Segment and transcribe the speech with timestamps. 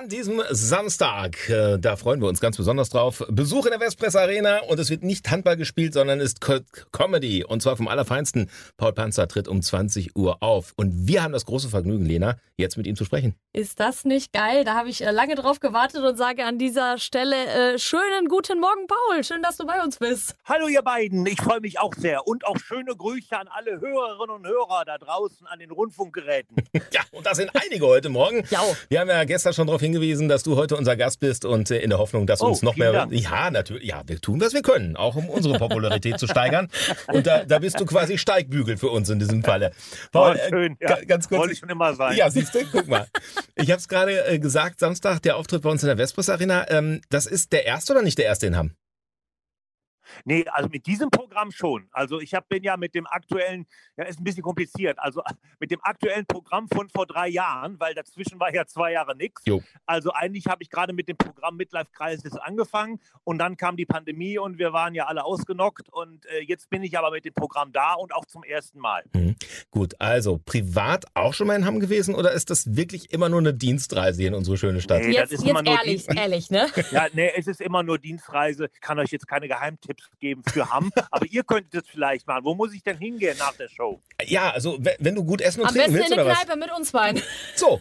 [0.00, 1.50] an diesem Samstag.
[1.50, 3.22] Äh, da freuen wir uns ganz besonders drauf.
[3.28, 6.40] Besuch in der Westpress Arena und es wird nicht Handball gespielt, sondern ist
[6.90, 7.44] Comedy.
[7.44, 8.48] Und zwar vom Allerfeinsten.
[8.78, 10.72] Paul Panzer tritt um 20 Uhr auf.
[10.76, 13.34] Und wir haben das große Vergnügen, Lena, jetzt mit ihm zu sprechen.
[13.52, 14.64] Ist das nicht geil?
[14.64, 18.58] Da habe ich äh, lange drauf gewartet und sage an dieser Stelle äh, schönen guten
[18.58, 19.22] Morgen, Paul.
[19.22, 20.34] Schön, dass du bei uns bist.
[20.46, 21.26] Hallo, ihr beiden.
[21.26, 22.26] Ich freue mich auch sehr.
[22.26, 26.56] Und auch schöne Grüße an alle Hörerinnen und Hörer da draußen an den Rundfunkgeräten.
[26.90, 28.44] ja, und das sind einige heute Morgen.
[28.50, 28.62] Ja.
[28.88, 31.78] Wir haben ja gestern schon darauf hingewiesen, dass du heute unser Gast bist und äh,
[31.78, 32.92] in der Hoffnung, dass oh, uns noch mehr.
[32.92, 33.12] Dank.
[33.12, 33.84] Ja, natürlich.
[33.84, 36.68] Ja, wir tun, was wir können, auch um unsere Popularität zu steigern.
[37.12, 39.72] Und da, da bist du quasi Steigbügel für uns in diesem Falle.
[40.12, 40.76] Paul, oh, schön.
[40.80, 40.98] Ja.
[41.04, 41.40] Ganz kurz.
[41.40, 42.16] Wollte ich schon immer sein.
[42.16, 43.06] Ja, siehst du, guck mal.
[43.54, 46.68] Ich habe es gerade äh, gesagt, Samstag, der Auftritt bei uns in der Vespers Arena.
[46.70, 48.72] Ähm, das ist der erste oder nicht der erste in Hamm?
[50.24, 51.88] Nee, also mit diesem Programm schon.
[51.92, 55.22] Also ich hab, bin ja mit dem aktuellen, ja, ist ein bisschen kompliziert, also
[55.60, 59.42] mit dem aktuellen Programm von vor drei Jahren, weil dazwischen war ja zwei Jahre nichts.
[59.86, 63.86] Also eigentlich habe ich gerade mit dem Programm Midlife Crisis angefangen und dann kam die
[63.86, 67.34] Pandemie und wir waren ja alle ausgenockt und äh, jetzt bin ich aber mit dem
[67.34, 69.04] Programm da und auch zum ersten Mal.
[69.14, 69.36] Mhm.
[69.70, 73.40] Gut, also privat auch schon mal in Hamm gewesen oder ist das wirklich immer nur
[73.40, 75.02] eine Dienstreise in unsere schöne Stadt?
[75.02, 76.68] Nee, jetzt, jetzt ehrlich, ehrlich, ne?
[76.90, 78.68] Ja, nee, es ist immer nur Dienstreise.
[78.72, 82.26] Ich kann euch jetzt keine Geheimtipps Tipps geben für Hamm, aber ihr könntet es vielleicht
[82.26, 82.44] machen.
[82.44, 84.00] Wo muss ich denn hingehen nach der Show?
[84.24, 86.92] Ja, also wenn du gut essen und Am trinken willst, in oder Kneipe mit uns
[86.92, 87.22] beiden.
[87.54, 87.80] So,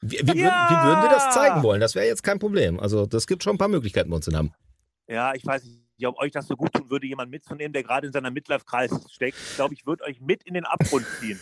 [0.00, 0.44] wir, wir, ja.
[0.44, 1.80] würden, wir würden dir das zeigen wollen.
[1.80, 2.80] Das wäre jetzt kein Problem.
[2.80, 4.54] Also das gibt schon ein paar Möglichkeiten bei uns in Hamm.
[5.06, 8.06] Ja, ich weiß nicht ob euch das so gut tun würde, jemand mitzunehmen, der gerade
[8.06, 9.36] in seiner Midlife-Kreis steckt.
[9.36, 11.40] Ich glaube, ich würde euch mit in den Abgrund ziehen.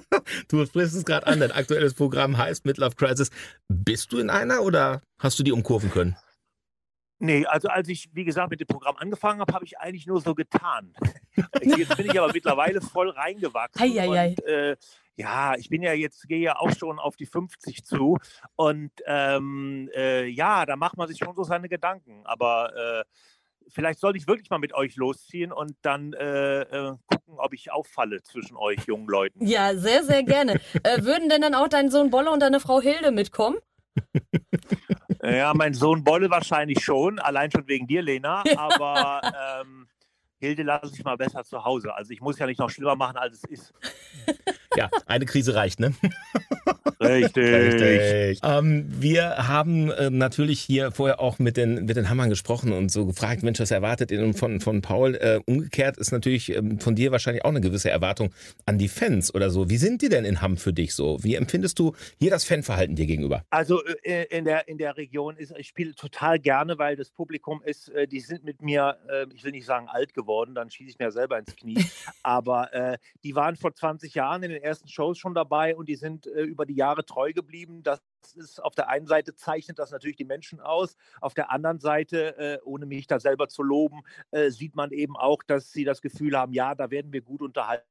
[0.48, 3.30] du sprichst es gerade an, dein aktuelles Programm heißt Midlife Crisis.
[3.68, 6.16] Bist du in einer oder hast du die umkurven können?
[7.20, 10.20] Nee, also als ich, wie gesagt, mit dem Programm angefangen habe, habe ich eigentlich nur
[10.20, 10.94] so getan.
[11.62, 13.82] jetzt bin ich aber mittlerweile voll reingewachsen.
[13.82, 14.28] Ei, ei, ei.
[14.28, 14.76] Und, äh,
[15.16, 18.18] ja, ich bin ja jetzt, gehe ja auch schon auf die 50 zu.
[18.54, 22.20] Und ähm, äh, ja, da macht man sich schon so seine Gedanken.
[22.24, 23.04] Aber äh,
[23.68, 27.72] vielleicht sollte ich wirklich mal mit euch losziehen und dann äh, äh, gucken, ob ich
[27.72, 29.44] auffalle zwischen euch jungen Leuten.
[29.44, 30.60] Ja, sehr, sehr gerne.
[30.84, 33.58] Äh, würden denn dann auch dein Sohn Bolle und deine Frau Hilde mitkommen?
[35.22, 38.42] Ja, mein Sohn Bolle wahrscheinlich schon, allein schon wegen dir, Lena.
[38.56, 39.20] Aber
[39.60, 39.88] ähm,
[40.38, 41.94] Hilde lasse ich mal besser zu Hause.
[41.94, 43.74] Also ich muss ja nicht noch schlimmer machen, als es ist.
[44.76, 45.92] Ja, eine Krise reicht, ne?
[47.00, 47.52] Richtig.
[47.52, 48.40] Richtig.
[48.42, 52.90] Ähm, wir haben äh, natürlich hier vorher auch mit den, mit den Hammern gesprochen und
[52.90, 55.14] so gefragt, Mensch, was erwartet ihr von, von Paul?
[55.14, 58.32] Äh, umgekehrt ist natürlich ähm, von dir wahrscheinlich auch eine gewisse Erwartung
[58.66, 59.70] an die Fans oder so.
[59.70, 61.22] Wie sind die denn in Hamm für dich so?
[61.22, 63.44] Wie empfindest du hier das Fanverhalten dir gegenüber?
[63.50, 67.62] Also äh, in, der, in der Region ist, ich spiele total gerne, weil das Publikum
[67.64, 70.90] ist, äh, die sind mit mir, äh, ich will nicht sagen alt geworden, dann schieße
[70.90, 71.78] ich mir selber ins Knie,
[72.22, 75.96] aber äh, die waren vor 20 Jahren in den ersten Shows schon dabei und die
[75.96, 77.82] sind über die Jahre Jahre treu geblieben.
[77.82, 78.00] Das
[78.34, 82.36] ist auf der einen Seite zeichnet das natürlich die Menschen aus, auf der anderen Seite,
[82.38, 86.00] äh, ohne mich da selber zu loben, äh, sieht man eben auch, dass sie das
[86.00, 87.84] Gefühl haben, ja, da werden wir gut unterhalten.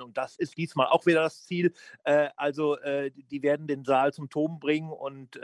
[0.00, 1.72] Und das ist diesmal auch wieder das Ziel.
[2.04, 5.36] Äh, also, die werden den Saal zum Toben bringen und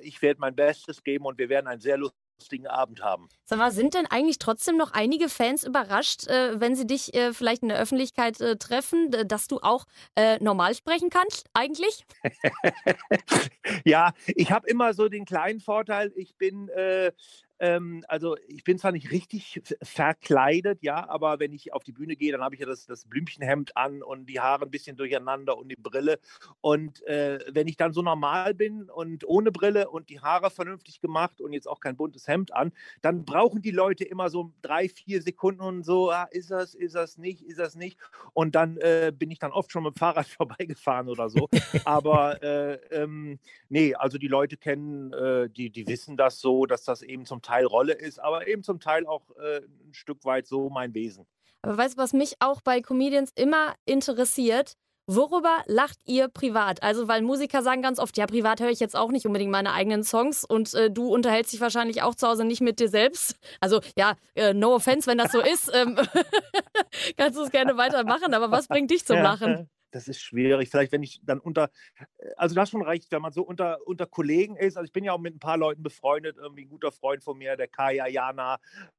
[0.00, 3.28] ich werde mein Bestes geben und wir werden ein sehr lustiges lustigen Abend haben.
[3.44, 7.32] Sag mal, sind denn eigentlich trotzdem noch einige Fans überrascht, äh, wenn sie dich äh,
[7.32, 12.04] vielleicht in der Öffentlichkeit äh, treffen, dass du auch äh, normal sprechen kannst, eigentlich?
[13.84, 17.12] ja, ich habe immer so den kleinen Vorteil, ich bin äh,
[17.58, 22.16] ähm, also ich bin zwar nicht richtig verkleidet, ja, aber wenn ich auf die Bühne
[22.16, 25.56] gehe, dann habe ich ja das, das Blümchenhemd an und die Haare ein bisschen durcheinander
[25.56, 26.18] und die Brille.
[26.60, 31.00] Und äh, wenn ich dann so normal bin und ohne Brille und die Haare vernünftig
[31.00, 34.88] gemacht und jetzt auch kein buntes Hemd an, dann brauchen die Leute immer so drei,
[34.88, 37.98] vier Sekunden und so, ah, ist das, ist das nicht, ist das nicht.
[38.34, 41.48] Und dann äh, bin ich dann oft schon mit dem Fahrrad vorbeigefahren oder so.
[41.84, 43.38] aber äh, ähm,
[43.70, 47.40] nee, also die Leute kennen, äh, die, die wissen das so, dass das eben zum
[47.46, 51.26] Teil Rolle ist, aber eben zum Teil auch äh, ein Stück weit so mein Wesen.
[51.62, 54.74] Aber weißt du, was mich auch bei Comedians immer interessiert?
[55.08, 56.82] Worüber lacht ihr privat?
[56.82, 59.72] Also, weil Musiker sagen ganz oft, ja, privat höre ich jetzt auch nicht unbedingt meine
[59.72, 63.36] eigenen Songs und äh, du unterhältst dich wahrscheinlich auch zu Hause nicht mit dir selbst.
[63.60, 65.96] Also, ja, äh, no offense, wenn das so ist, ähm,
[67.16, 69.70] kannst du es gerne weitermachen, aber was bringt dich zum Lachen?
[69.96, 70.68] Das ist schwierig.
[70.70, 71.70] Vielleicht, wenn ich dann unter,
[72.18, 74.76] äh, also das schon reicht, wenn man so unter, unter Kollegen ist.
[74.76, 77.38] Also ich bin ja auch mit ein paar Leuten befreundet, irgendwie ein guter Freund von
[77.38, 78.58] mir, der Kaya Jana,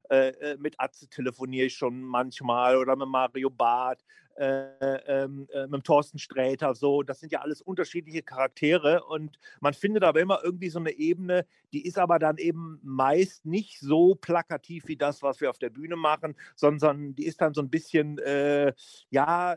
[0.10, 4.04] äh, äh, mit Atze telefoniere ich schon manchmal oder mit Mario Barth,
[4.38, 7.04] äh, ähm, äh, mit Thorsten Sträter, so.
[7.04, 11.46] Das sind ja alles unterschiedliche Charaktere und man findet aber immer irgendwie so eine Ebene,
[11.74, 15.72] die ist aber dann eben meist nicht so plakativ wie das, was wir auf der
[15.72, 18.74] Bühne machen, sondern die ist dann so ein bisschen, äh,
[19.10, 19.56] ja,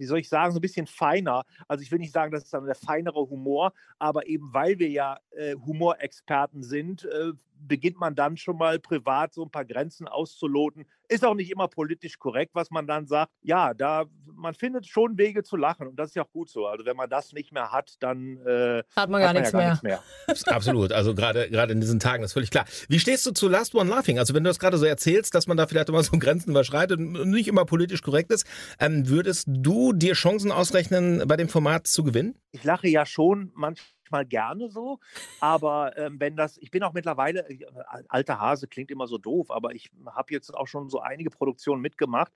[0.00, 1.44] wie soll ich sagen, so ein bisschen feiner.
[1.68, 4.88] Also ich will nicht sagen, das ist dann der feinere Humor, aber eben weil wir
[4.88, 7.32] ja äh, Humorexperten sind, äh,
[7.68, 10.86] beginnt man dann schon mal privat so ein paar Grenzen auszuloten.
[11.10, 13.32] Ist auch nicht immer politisch korrekt, was man dann sagt.
[13.42, 14.04] Ja, da
[14.36, 16.66] man findet schon Wege zu lachen und das ist ja auch gut so.
[16.66, 19.52] Also wenn man das nicht mehr hat, dann äh, hat man gar, hat man nichts,
[19.52, 20.02] ja gar mehr.
[20.28, 20.54] nichts mehr.
[20.56, 20.92] Absolut.
[20.92, 22.64] Also gerade gerade in diesen Tagen ist völlig klar.
[22.88, 24.18] Wie stehst du zu Last One Laughing?
[24.18, 26.98] Also wenn du das gerade so erzählst, dass man da vielleicht immer so Grenzen überschreitet
[26.98, 28.46] und nicht immer politisch korrekt ist,
[28.78, 32.36] ähm, würdest du dir Chancen ausrechnen, bei dem Format zu gewinnen?
[32.52, 34.98] Ich lache ja schon manchmal manchmal gerne so.
[35.40, 37.64] Aber ähm, wenn das, ich bin auch mittlerweile, äh,
[38.08, 41.80] alter Hase klingt immer so doof, aber ich habe jetzt auch schon so einige Produktionen
[41.80, 42.32] mitgemacht.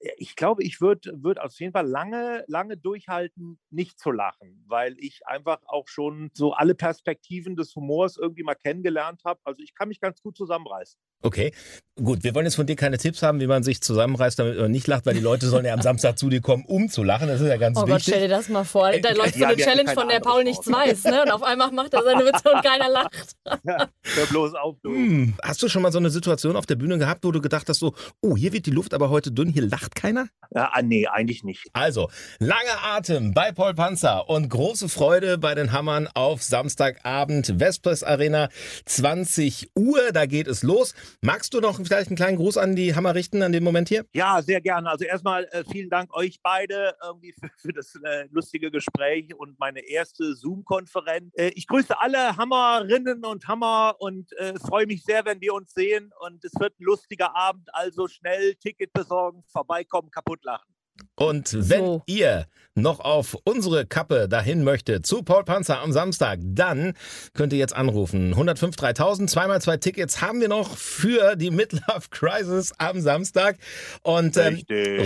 [0.00, 4.64] Äh, ich glaube, ich würde würd auf jeden Fall lange, lange durchhalten, nicht zu lachen,
[4.66, 9.40] weil ich einfach auch schon so alle Perspektiven des Humors irgendwie mal kennengelernt habe.
[9.44, 10.98] Also ich kann mich ganz gut zusammenreißen.
[11.22, 11.52] Okay,
[11.96, 12.22] gut.
[12.22, 14.86] Wir wollen jetzt von dir keine Tipps haben, wie man sich zusammenreißt, damit man nicht
[14.86, 17.26] lacht, weil die Leute sollen ja am Samstag zu dir kommen, um zu lachen.
[17.26, 17.92] Das ist ja ganz oh wichtig.
[17.92, 18.92] Oh Gott, stell dir das mal vor.
[18.92, 21.22] Da läuft so eine Challenge, von der Paul nichts weiß, ne?
[21.22, 23.36] Und auf einmal macht er seine Witze und keiner lacht.
[23.64, 24.90] Ja, hör bloß auf, du.
[24.90, 27.68] Hm, hast du schon mal so eine Situation auf der Bühne gehabt, wo du gedacht
[27.68, 30.28] hast, so, oh, hier wird die Luft aber heute dünn, hier lacht keiner?
[30.54, 31.66] Ja, ah, nee, eigentlich nicht.
[31.72, 38.02] Also, lange Atem bei Paul Panzer und große Freude bei den Hammern auf Samstagabend, Vespers
[38.02, 38.48] Arena,
[38.84, 40.94] 20 Uhr, da geht es los.
[41.20, 44.04] Magst du noch vielleicht einen kleinen Gruß an die Hammer richten an dem Moment hier?
[44.12, 44.88] Ja, sehr gerne.
[44.88, 49.58] Also erstmal äh, vielen Dank euch beide irgendwie für, für das äh, lustige Gespräch und
[49.58, 51.32] meine erste Zoom-Konferenz.
[51.34, 55.74] Äh, ich grüße alle Hammerinnen und Hammer und äh, freue mich sehr, wenn wir uns
[55.74, 57.68] sehen und es wird ein lustiger Abend.
[57.74, 59.42] Also schnell Ticket besorgen,
[59.76, 60.72] vorbeikommen, kaputt lachen.
[61.14, 62.02] Und wenn so.
[62.06, 66.94] ihr noch auf unsere Kappe dahin möchtet zu Paul Panzer am Samstag, dann
[67.34, 68.32] könnt ihr jetzt anrufen.
[68.32, 73.56] 105 3000, zweimal zwei Tickets haben wir noch für die Midlife Crisis am Samstag.
[74.02, 75.00] Und ähm, richtig.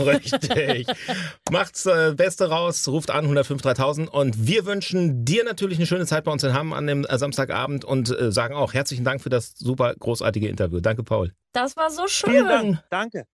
[0.06, 0.86] richtig.
[1.50, 6.06] Macht's äh, Beste raus, ruft an 105 3000 und wir wünschen dir natürlich eine schöne
[6.06, 9.20] Zeit bei uns in Hamm an dem äh, Samstagabend und äh, sagen auch herzlichen Dank
[9.20, 10.80] für das super großartige Interview.
[10.80, 11.32] Danke, Paul.
[11.52, 12.78] Das war so schön.
[12.90, 13.26] Danke.